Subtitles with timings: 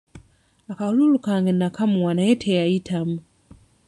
[0.71, 3.17] Akalulu kange nnakamuwa naye teyayitamu.